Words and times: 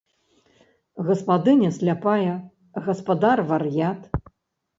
Гаспадыня 1.09 1.69
сляпая, 1.77 2.33
гаспадар 2.87 3.39
вар'ят. 3.53 4.01